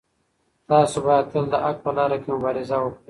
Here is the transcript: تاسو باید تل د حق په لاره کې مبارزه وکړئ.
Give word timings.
تاسو 0.69 0.97
باید 1.05 1.25
تل 1.31 1.45
د 1.53 1.55
حق 1.63 1.77
په 1.85 1.91
لاره 1.97 2.17
کې 2.21 2.29
مبارزه 2.35 2.77
وکړئ. 2.81 2.99